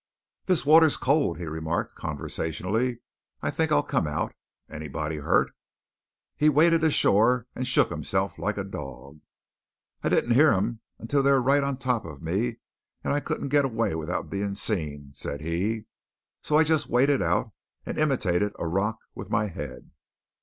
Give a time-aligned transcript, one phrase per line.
[0.47, 3.01] "This water's cold," he remarked conversationally.
[3.43, 4.33] "I think I'll come out.
[4.67, 5.53] Anybody hurt?"
[6.35, 9.19] He waded ashore, and shook himself like a dog.
[10.03, 12.57] "I didn't hear 'em until they were right on top of me;
[13.03, 15.85] and I couldn't get away without being seen," said he;
[16.41, 17.51] "so I just waded out
[17.85, 19.91] and imitated a rock with my head."